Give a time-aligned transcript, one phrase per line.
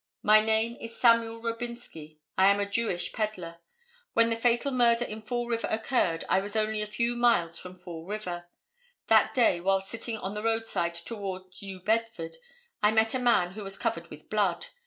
[0.23, 2.17] My name is Samuel Robinsky.
[2.35, 3.59] I am a Jewish pedler.
[4.13, 7.75] When the fatal murder in Fall River occurred I was only a few miles from
[7.75, 8.47] Fall River.
[9.09, 12.37] That day, while sitting on the roadside, towards New Bedford,
[12.81, 14.65] I met a man who was covered with blood.